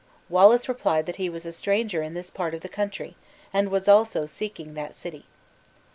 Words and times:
Wallace 0.29 0.67
replied 0.67 1.05
that 1.05 1.17
he 1.17 1.29
was 1.29 1.45
a 1.45 1.51
stranger 1.53 2.01
in 2.01 2.15
this 2.15 2.31
part 2.31 2.55
of 2.55 2.61
the 2.61 2.67
country, 2.69 3.15
and 3.53 3.69
was 3.69 3.87
also 3.87 4.25
seeking 4.25 4.73
that 4.73 4.95
city. 4.95 5.25